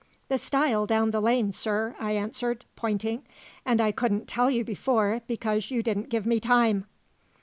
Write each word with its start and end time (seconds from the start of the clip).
"The 0.29 0.39
stile 0.39 0.87
down 0.87 1.11
the 1.11 1.21
lane, 1.21 1.51
sir," 1.51 1.95
I 1.99 2.13
answered, 2.13 2.65
pointing. 2.75 3.21
"And 3.67 3.79
I 3.79 3.91
couldn't 3.91 4.27
tell 4.27 4.49
you 4.49 4.65
before 4.65 5.21
because 5.27 5.69
you 5.69 5.83
didn't 5.83 6.09
give 6.09 6.25
me 6.25 6.39
time." 6.39 6.87